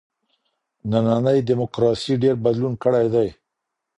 نننۍ 0.89 1.39
دموکراسي 1.49 2.13
ډېر 2.23 2.35
بدلون 2.45 2.73
کړی 2.83 3.05
دی. 3.13 3.29